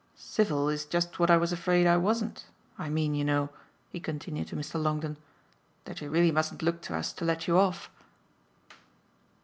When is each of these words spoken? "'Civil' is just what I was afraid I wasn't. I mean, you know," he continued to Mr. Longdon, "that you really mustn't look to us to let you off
"'Civil' 0.15 0.67
is 0.67 0.83
just 0.83 1.19
what 1.19 1.29
I 1.29 1.37
was 1.37 1.51
afraid 1.53 1.85
I 1.85 1.95
wasn't. 1.95 2.45
I 2.75 2.89
mean, 2.89 3.13
you 3.13 3.23
know," 3.23 3.49
he 3.91 3.99
continued 3.99 4.47
to 4.47 4.55
Mr. 4.55 4.81
Longdon, 4.81 5.17
"that 5.85 6.01
you 6.01 6.09
really 6.09 6.31
mustn't 6.31 6.63
look 6.63 6.81
to 6.81 6.95
us 6.95 7.13
to 7.13 7.23
let 7.23 7.47
you 7.47 7.55
off 7.59 7.87